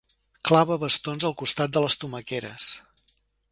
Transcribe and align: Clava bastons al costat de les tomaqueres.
Clava 0.49 0.77
bastons 0.83 1.27
al 1.29 1.35
costat 1.43 1.77
de 1.77 1.85
les 1.85 1.99
tomaqueres. 2.05 2.69